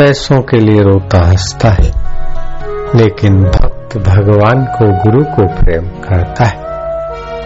[0.00, 1.92] पैसों के लिए रोता हंसता है,
[2.98, 6.60] लेकिन भक्त भगवान को, गुरु को प्रेम करता है।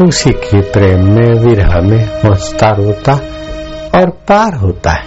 [0.08, 3.12] उसी के प्रेम में, विरह में हंसता, रोता
[3.98, 5.04] और पार होता है।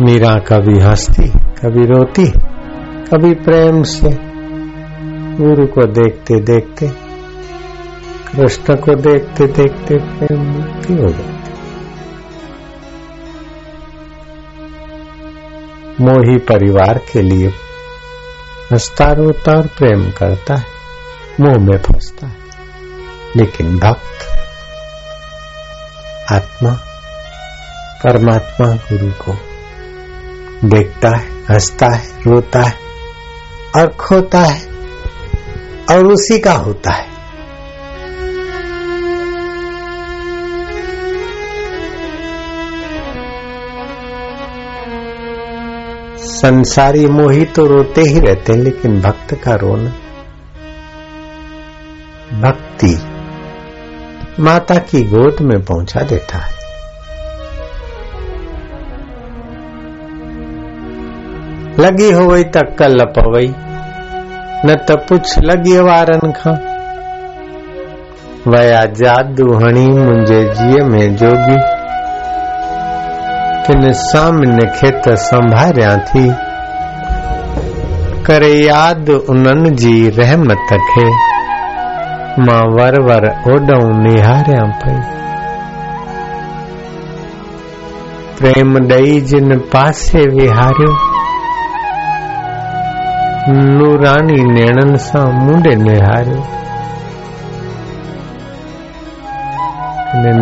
[0.00, 2.26] मीरा कभी हंसती, कभी रोती,
[3.12, 4.10] कभी प्रेम से।
[5.36, 6.88] गुरु को देखते देखते
[8.36, 11.39] कृष्ण को देखते देखते प्रेम मुक्ति हो जाती।
[16.00, 17.48] मोही परिवार के लिए
[18.72, 20.66] हंसता रोता और प्रेम करता है,
[21.40, 22.36] मोह में फंसता है।
[23.36, 24.26] लेकिन भक्त,
[26.32, 26.70] आत्मा,
[28.04, 29.36] परमात्मा गुरु को
[30.68, 32.74] देखता है, हंसता है, रोता है
[33.76, 34.66] और खोता है
[35.90, 37.09] और उसी का होता है।
[46.22, 49.90] संसारी मोही तो रोते ही रहते हैं, लेकिन भक्त का रोना।
[52.40, 52.98] भक्ति
[54.40, 56.60] माता की गोद में पहुँचा देता है।
[61.78, 63.54] लगी हो वही तक कल पवई
[64.66, 66.50] न त पुछ लगी वारन खा।
[68.48, 71.79] वया जादू हणी मुंहिंजे जीअ में जोगी।
[73.92, 76.50] सामने खेत संभारिया थी।
[78.26, 81.08] करे याद उन्हनि जी रहमत खे।
[82.42, 85.20] माँ वर वर ओॾऊं निहारियाँ पई।
[88.38, 90.92] प्रेम ॾेई जिन पासे विहारियो।
[93.52, 96.42] नूरानी नेणनि सां मुंडे निहारियो।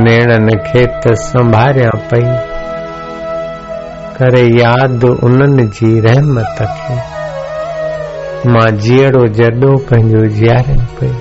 [0.04, 2.57] नेणनि खे त संभारियाँ पई।
[4.18, 6.96] करे याद उन्हनि जी रहमत खे।
[8.52, 11.12] माँ जीअड़ो जॾो पंहिंजो जीआरियाँ पई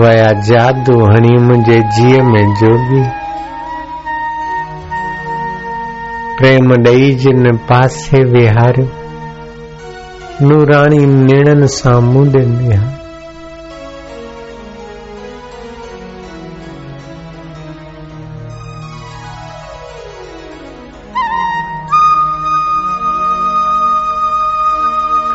[0.00, 3.02] वया जादू हणी मुंहिंजे जीअ में जोगी
[6.38, 8.86] प्रेम ॾेई जिन पासे विहारियो।
[10.48, 13.05] नूराणी नेणनि सां मुंड निहार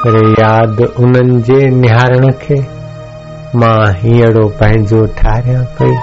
[0.04, 2.62] करे याद उन्हनि जे निहारण खे,
[3.56, 5.96] माँ हीअड़ो पंहिंजो ठारियाँ पई।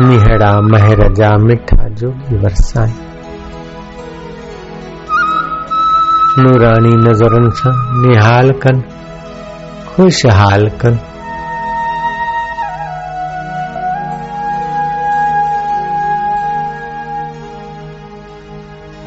[0.00, 2.92] निहड़ा महर जा मिठा जोगी वरसाई।
[6.38, 8.82] नूरानी नज़रनि सां निहाल कनि,
[9.96, 11.13] खुशहाल कनि।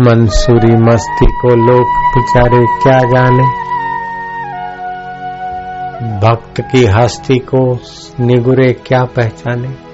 [0.02, 3.44] मंसूरी मस्ती को लोग बेचारे क्या जाने?
[6.20, 7.80] भक्त की हस्ती को
[8.20, 9.88] निगुरे क्या पहचाने?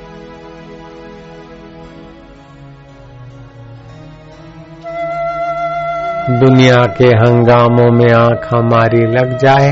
[6.39, 9.71] दुनिया के हंगामों में आँख हमारी लग जाए।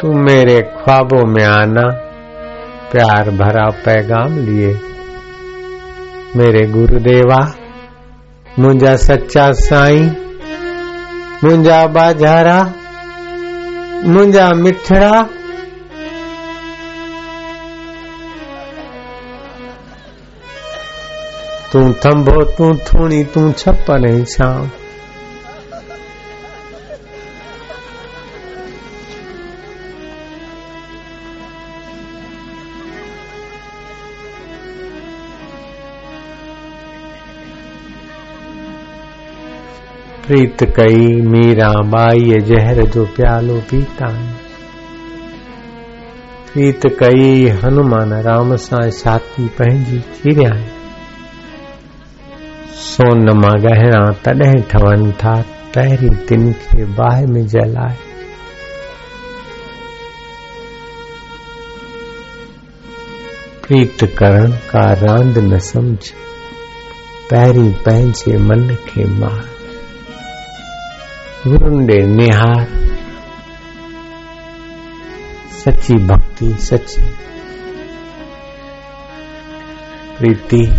[0.00, 1.88] तू मेरे ख्वाबों में आना,
[2.92, 4.85] प्यार भरा पैगाम लिए।
[6.36, 7.54] मेरे गुरुदेवा,
[8.58, 10.00] मुंजा सच्चा साई
[11.44, 12.72] मुझा बाजारा,
[14.04, 15.22] मुंजा मिठड़ा।
[21.72, 24.85] तूं थंभो, तूं थूणी, तूं छप्पन छां
[40.26, 44.06] प्रीत कई, मीरा बाई जहर जो प्यालो पीता
[46.52, 50.50] प्रीत कई, हनुमान राम सां छाती पंहिंजी चिरिया
[52.74, 55.42] सोन माँ गहणा तॾहिं ठवनि था,
[55.74, 57.96] पहिरीं तिन खे बाहि में जलाए।
[63.68, 66.10] प्रीत करण का रांद न समझ,
[67.30, 69.56] पहिरीं पंहिंजे मन खे मार।
[71.46, 72.66] गुरुंडे निहार।
[75.50, 77.02] सच्ची भक्ति, सच्ची
[80.18, 80.72] प्रीति।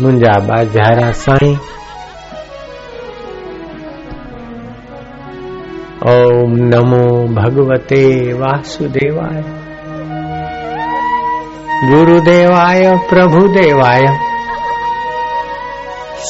[0.00, 1.56] मुंहिंजा बाजारा साईं।
[6.06, 9.42] ओम नमो भगवते वासुदेवाय।
[11.90, 14.18] गुरुदेवाय, प्रभुदेवाय।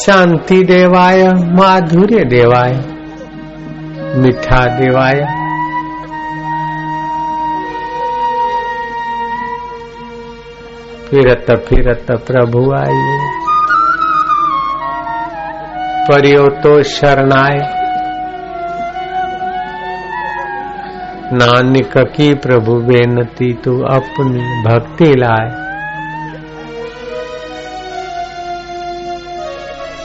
[0.07, 3.02] शांति देवाय माधुर्य देवाय
[4.17, 5.21] मिठा देवाय।
[11.11, 13.19] फिरत फिरत प्रभु आइए
[16.09, 17.59] परियो तो शरणाय
[21.33, 25.49] नानक की प्रभु बेनती तू अपनी भक्ति लाए।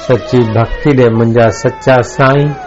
[0.07, 2.66] सच्ची भक्ति दे मुंजा सच्चा साईं।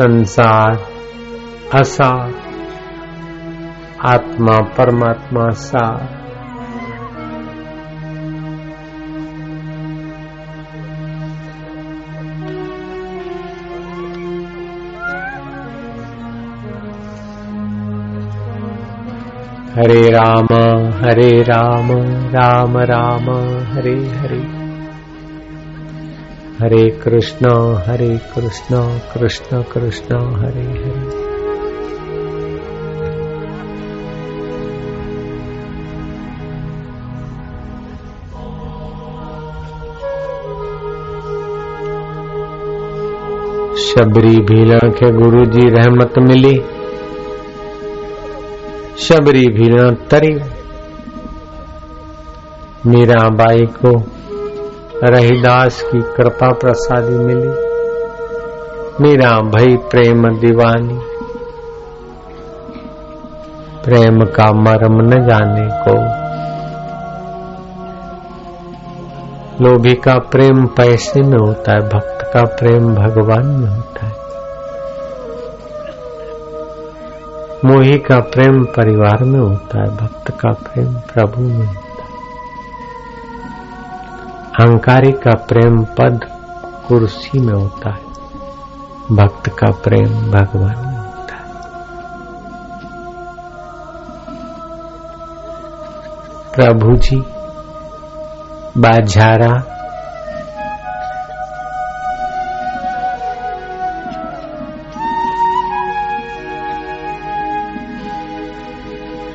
[0.00, 0.76] संसार
[1.74, 2.32] असार
[4.04, 5.84] आत्मा परमात्मा सा
[19.76, 20.54] हरे राम
[20.94, 21.90] हरे राम
[22.30, 23.30] राम राम
[23.72, 24.59] हरे हरे।
[26.60, 31.10] हरे कृष्ण हरे कृष्ण कृष्ण कृष्ण, हरे हरे।
[43.76, 46.62] शबरी भीलण के गुरु जी रहमत मिली।
[48.98, 50.34] शबरी भीलण तरी।
[52.86, 54.19] मीराबाई को
[55.04, 57.48] रहीदास की कृपा प्रसादी मिली।
[59.00, 61.00] मीरा भई प्रेम दीवानी।
[63.84, 66.20] प्रेम का मर्म न जाने को।
[69.64, 74.20] लोभी का प्रेम पैसे में होता है, भक्त का प्रेम भगवान में होता है।
[77.64, 81.89] मोही का प्रेम परिवार में होता है, भक्त का प्रेम प्रभु में होता है।
[84.60, 86.20] अहंकारी का प्रेम पद
[86.88, 88.00] कुर्सी में होता है।
[89.16, 91.52] भक्त का प्रेम भगवान में होता है।
[96.54, 97.16] प्रभु जी
[98.80, 99.76] बाझारा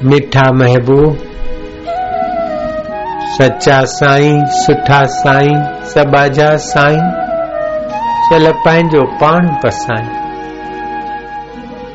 [0.04, 1.35] मिठा महबूब
[3.42, 7.12] सच्चा साईं, सुठा साईं सबाजा साईं,
[8.30, 10.26] चल पंहिंजो पाण पसाई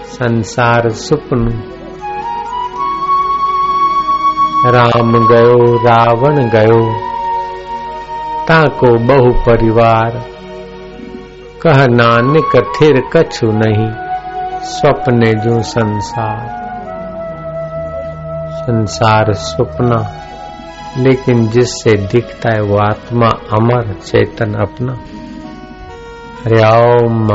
[0.04, 1.50] संसार सुपनो।
[4.70, 6.94] राम गयो, रावण गयो,
[8.48, 10.25] ताको बहु परिवार।
[11.62, 13.90] कह नानक थिर कछु नहीं,
[14.62, 16.60] स्वप्ने जो संसार।
[18.56, 20.26] संसार सुपना।
[20.96, 24.92] लेकिन जिससे दिखता है वो आत्मा अमर चेतन अपना।
[26.44, 27.31] हरिओम